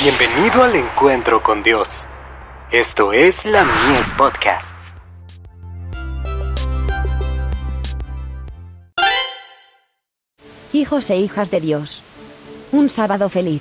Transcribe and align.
Bienvenido 0.00 0.62
al 0.62 0.76
encuentro 0.76 1.42
con 1.42 1.64
Dios. 1.64 2.06
Esto 2.70 3.12
es 3.12 3.44
la 3.44 3.64
Mies 3.64 4.08
Podcasts. 4.16 4.94
Hijos 10.72 11.10
e 11.10 11.16
hijas 11.16 11.50
de 11.50 11.60
Dios. 11.60 12.04
Un 12.70 12.90
sábado 12.90 13.28
feliz. 13.28 13.60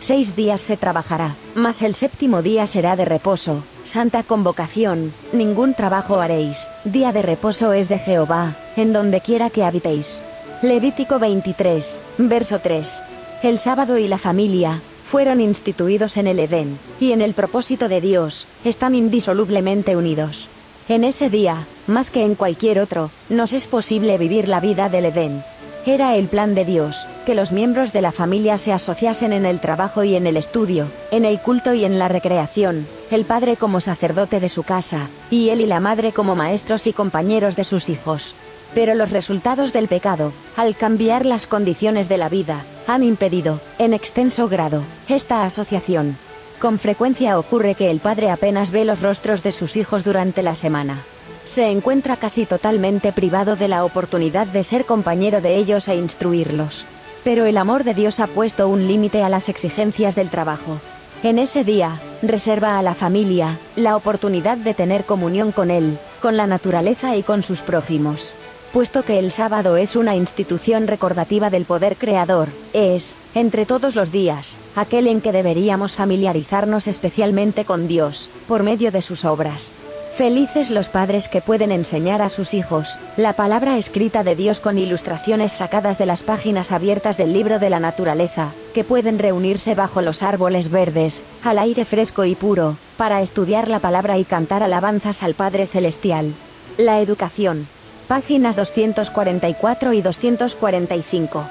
Seis 0.00 0.34
días 0.34 0.60
se 0.60 0.76
trabajará, 0.76 1.36
mas 1.54 1.80
el 1.82 1.94
séptimo 1.94 2.42
día 2.42 2.66
será 2.66 2.96
de 2.96 3.04
reposo, 3.04 3.62
santa 3.84 4.24
convocación, 4.24 5.12
ningún 5.32 5.74
trabajo 5.74 6.20
haréis, 6.20 6.66
día 6.82 7.12
de 7.12 7.22
reposo 7.22 7.72
es 7.72 7.88
de 7.88 8.00
Jehová, 8.00 8.56
en 8.74 8.92
donde 8.92 9.20
quiera 9.20 9.48
que 9.50 9.62
habitéis. 9.62 10.24
Levítico 10.62 11.20
23, 11.20 12.00
verso 12.18 12.58
3. 12.58 13.04
El 13.44 13.60
sábado 13.60 13.96
y 13.96 14.08
la 14.08 14.18
familia, 14.18 14.82
fueron 15.10 15.40
instituidos 15.40 16.16
en 16.16 16.26
el 16.26 16.40
Edén, 16.40 16.78
y 17.00 17.12
en 17.12 17.22
el 17.22 17.32
propósito 17.32 17.88
de 17.88 18.00
Dios, 18.00 18.46
están 18.64 18.94
indisolublemente 18.94 19.96
unidos. 19.96 20.48
En 20.88 21.04
ese 21.04 21.30
día, 21.30 21.66
más 21.86 22.10
que 22.10 22.22
en 22.22 22.34
cualquier 22.34 22.80
otro, 22.80 23.10
nos 23.28 23.52
es 23.52 23.66
posible 23.66 24.18
vivir 24.18 24.48
la 24.48 24.60
vida 24.60 24.88
del 24.88 25.06
Edén. 25.06 25.42
Era 25.84 26.16
el 26.16 26.26
plan 26.26 26.56
de 26.56 26.64
Dios, 26.64 27.06
que 27.24 27.36
los 27.36 27.52
miembros 27.52 27.92
de 27.92 28.02
la 28.02 28.10
familia 28.10 28.58
se 28.58 28.72
asociasen 28.72 29.32
en 29.32 29.46
el 29.46 29.60
trabajo 29.60 30.02
y 30.02 30.16
en 30.16 30.26
el 30.26 30.36
estudio, 30.36 30.88
en 31.12 31.24
el 31.24 31.40
culto 31.40 31.74
y 31.74 31.84
en 31.84 32.00
la 32.00 32.08
recreación, 32.08 32.88
el 33.12 33.24
padre 33.24 33.56
como 33.56 33.78
sacerdote 33.78 34.40
de 34.40 34.48
su 34.48 34.64
casa, 34.64 35.08
y 35.30 35.50
él 35.50 35.60
y 35.60 35.66
la 35.66 35.78
madre 35.78 36.12
como 36.12 36.34
maestros 36.34 36.88
y 36.88 36.92
compañeros 36.92 37.54
de 37.54 37.62
sus 37.62 37.88
hijos. 37.88 38.34
Pero 38.74 38.96
los 38.96 39.12
resultados 39.12 39.72
del 39.72 39.86
pecado, 39.86 40.32
al 40.56 40.74
cambiar 40.74 41.24
las 41.24 41.46
condiciones 41.46 42.08
de 42.08 42.18
la 42.18 42.28
vida, 42.28 42.64
han 42.86 43.02
impedido, 43.02 43.60
en 43.78 43.94
extenso 43.94 44.48
grado, 44.48 44.82
esta 45.08 45.44
asociación. 45.44 46.16
Con 46.60 46.78
frecuencia 46.78 47.38
ocurre 47.38 47.74
que 47.74 47.90
el 47.90 48.00
padre 48.00 48.30
apenas 48.30 48.70
ve 48.70 48.84
los 48.84 49.02
rostros 49.02 49.42
de 49.42 49.52
sus 49.52 49.76
hijos 49.76 50.04
durante 50.04 50.42
la 50.42 50.54
semana. 50.54 51.02
Se 51.44 51.70
encuentra 51.70 52.16
casi 52.16 52.46
totalmente 52.46 53.12
privado 53.12 53.56
de 53.56 53.68
la 53.68 53.84
oportunidad 53.84 54.46
de 54.46 54.62
ser 54.62 54.84
compañero 54.84 55.40
de 55.40 55.56
ellos 55.56 55.88
e 55.88 55.96
instruirlos. 55.96 56.84
Pero 57.24 57.44
el 57.44 57.58
amor 57.58 57.84
de 57.84 57.94
Dios 57.94 58.20
ha 58.20 58.26
puesto 58.26 58.68
un 58.68 58.86
límite 58.86 59.22
a 59.22 59.28
las 59.28 59.48
exigencias 59.48 60.14
del 60.14 60.30
trabajo. 60.30 60.80
En 61.22 61.38
ese 61.38 61.64
día, 61.64 62.00
reserva 62.22 62.78
a 62.78 62.82
la 62.82 62.94
familia 62.94 63.58
la 63.74 63.96
oportunidad 63.96 64.56
de 64.56 64.74
tener 64.74 65.04
comunión 65.04 65.52
con 65.52 65.70
Él, 65.70 65.98
con 66.22 66.36
la 66.36 66.46
naturaleza 66.46 67.16
y 67.16 67.22
con 67.22 67.42
sus 67.42 67.62
prójimos 67.62 68.34
puesto 68.76 69.06
que 69.06 69.18
el 69.18 69.32
sábado 69.32 69.78
es 69.78 69.96
una 69.96 70.16
institución 70.16 70.86
recordativa 70.86 71.48
del 71.48 71.64
poder 71.64 71.96
creador, 71.96 72.48
es, 72.74 73.16
entre 73.34 73.64
todos 73.64 73.96
los 73.96 74.12
días, 74.12 74.58
aquel 74.74 75.06
en 75.06 75.22
que 75.22 75.32
deberíamos 75.32 75.94
familiarizarnos 75.94 76.86
especialmente 76.86 77.64
con 77.64 77.88
Dios, 77.88 78.28
por 78.46 78.64
medio 78.64 78.92
de 78.92 79.00
sus 79.00 79.24
obras. 79.24 79.72
Felices 80.14 80.68
los 80.68 80.90
padres 80.90 81.30
que 81.30 81.40
pueden 81.40 81.72
enseñar 81.72 82.20
a 82.20 82.28
sus 82.28 82.52
hijos 82.52 82.98
la 83.16 83.32
palabra 83.32 83.78
escrita 83.78 84.22
de 84.22 84.36
Dios 84.36 84.60
con 84.60 84.76
ilustraciones 84.76 85.52
sacadas 85.52 85.96
de 85.96 86.04
las 86.04 86.22
páginas 86.22 86.70
abiertas 86.70 87.16
del 87.16 87.32
libro 87.32 87.58
de 87.58 87.70
la 87.70 87.80
naturaleza, 87.80 88.50
que 88.74 88.84
pueden 88.84 89.18
reunirse 89.18 89.74
bajo 89.74 90.02
los 90.02 90.22
árboles 90.22 90.68
verdes, 90.70 91.22
al 91.44 91.58
aire 91.58 91.86
fresco 91.86 92.26
y 92.26 92.34
puro, 92.34 92.76
para 92.98 93.22
estudiar 93.22 93.68
la 93.68 93.78
palabra 93.78 94.18
y 94.18 94.24
cantar 94.24 94.62
alabanzas 94.62 95.22
al 95.22 95.32
Padre 95.32 95.66
Celestial. 95.66 96.34
La 96.76 97.00
educación, 97.00 97.66
Páginas 98.08 98.54
244 98.54 99.92
y 99.92 100.00
245. 100.00 101.44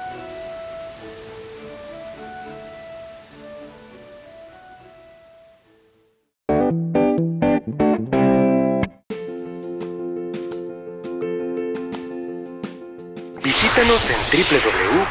Visítanos 13.44 14.10
en 14.10 14.16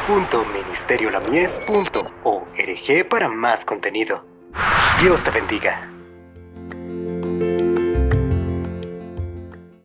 www.ministeriolamies.org 0.08 3.08
para 3.08 3.28
más 3.28 3.64
contenido. 3.64 4.24
Dios 5.00 5.22
te 5.22 5.30
bendiga. 5.30 5.95